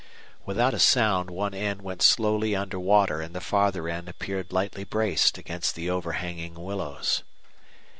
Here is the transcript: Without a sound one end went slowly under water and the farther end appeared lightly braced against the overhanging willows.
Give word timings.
Without 0.47 0.73
a 0.73 0.79
sound 0.79 1.29
one 1.29 1.53
end 1.53 1.83
went 1.83 2.01
slowly 2.01 2.55
under 2.55 2.79
water 2.79 3.21
and 3.21 3.35
the 3.35 3.39
farther 3.39 3.87
end 3.87 4.09
appeared 4.09 4.51
lightly 4.51 4.83
braced 4.83 5.37
against 5.37 5.75
the 5.75 5.91
overhanging 5.91 6.55
willows. 6.55 7.21